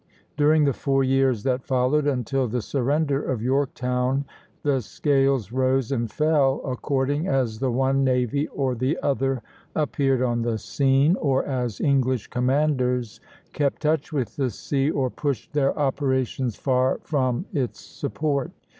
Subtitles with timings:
[0.35, 4.25] During the four years that followed, until the surrender of Yorktown,
[4.63, 9.43] the scales rose and fell according as the one navy or the other
[9.75, 13.19] appeared on the scene, or as English commanders
[13.53, 18.49] kept touch with the sea or pushed their operations far from its support.